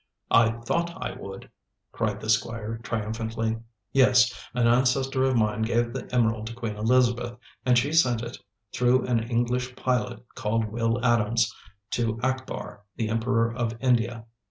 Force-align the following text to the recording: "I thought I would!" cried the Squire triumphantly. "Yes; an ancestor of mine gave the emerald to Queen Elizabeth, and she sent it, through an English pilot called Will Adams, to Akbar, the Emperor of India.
"I 0.31 0.53
thought 0.65 0.99
I 0.99 1.11
would!" 1.13 1.47
cried 1.91 2.19
the 2.21 2.29
Squire 2.31 2.79
triumphantly. 2.81 3.57
"Yes; 3.91 4.33
an 4.55 4.65
ancestor 4.65 5.25
of 5.25 5.35
mine 5.37 5.61
gave 5.61 5.93
the 5.93 6.09
emerald 6.11 6.47
to 6.47 6.55
Queen 6.55 6.75
Elizabeth, 6.75 7.37
and 7.67 7.77
she 7.77 7.93
sent 7.93 8.23
it, 8.23 8.39
through 8.73 9.05
an 9.05 9.19
English 9.21 9.75
pilot 9.75 10.23
called 10.33 10.65
Will 10.65 11.05
Adams, 11.05 11.53
to 11.91 12.19
Akbar, 12.23 12.81
the 12.95 13.09
Emperor 13.09 13.53
of 13.53 13.77
India. 13.79 14.25